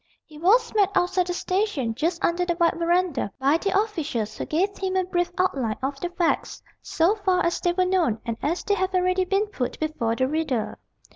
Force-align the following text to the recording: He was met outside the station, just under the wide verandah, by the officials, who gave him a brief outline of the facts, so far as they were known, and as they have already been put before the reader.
He 0.25 0.39
was 0.39 0.73
met 0.73 0.89
outside 0.95 1.27
the 1.27 1.33
station, 1.35 1.93
just 1.93 2.25
under 2.25 2.43
the 2.43 2.57
wide 2.59 2.73
verandah, 2.79 3.31
by 3.37 3.57
the 3.59 3.79
officials, 3.79 4.35
who 4.35 4.47
gave 4.47 4.75
him 4.79 4.95
a 4.95 5.03
brief 5.03 5.31
outline 5.37 5.77
of 5.83 5.99
the 5.99 6.09
facts, 6.09 6.63
so 6.81 7.13
far 7.17 7.45
as 7.45 7.61
they 7.61 7.73
were 7.73 7.85
known, 7.85 8.17
and 8.25 8.35
as 8.41 8.63
they 8.63 8.73
have 8.73 8.95
already 8.95 9.25
been 9.25 9.45
put 9.45 9.79
before 9.79 10.15
the 10.15 10.27
reader. 10.27 10.79